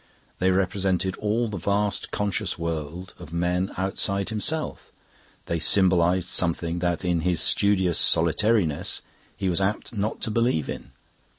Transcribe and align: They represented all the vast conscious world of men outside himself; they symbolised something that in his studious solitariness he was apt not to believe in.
They 0.39 0.49
represented 0.49 1.15
all 1.17 1.47
the 1.47 1.59
vast 1.59 2.09
conscious 2.09 2.57
world 2.57 3.13
of 3.19 3.31
men 3.31 3.71
outside 3.77 4.29
himself; 4.29 4.91
they 5.45 5.59
symbolised 5.59 6.27
something 6.27 6.79
that 6.79 7.05
in 7.05 7.19
his 7.19 7.39
studious 7.39 7.99
solitariness 7.99 9.03
he 9.37 9.47
was 9.47 9.61
apt 9.61 9.93
not 9.93 10.19
to 10.21 10.31
believe 10.31 10.71
in. 10.71 10.89